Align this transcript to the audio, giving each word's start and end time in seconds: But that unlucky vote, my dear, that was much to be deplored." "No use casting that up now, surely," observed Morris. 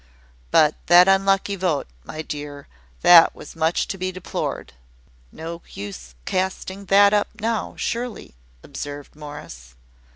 But 0.49 0.73
that 0.87 1.07
unlucky 1.07 1.55
vote, 1.55 1.85
my 2.03 2.23
dear, 2.23 2.67
that 3.01 3.35
was 3.35 3.55
much 3.55 3.87
to 3.89 3.99
be 3.99 4.11
deplored." 4.11 4.73
"No 5.31 5.61
use 5.73 6.15
casting 6.25 6.85
that 6.85 7.13
up 7.13 7.27
now, 7.39 7.75
surely," 7.77 8.33
observed 8.63 9.15
Morris. 9.15 9.75